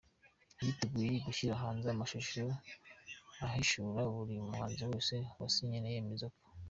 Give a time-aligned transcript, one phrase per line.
[0.65, 2.41] yiteguye gushyira hanze amashusho
[3.45, 6.39] ahishura buri muhanzi wese wasinye yemeza ko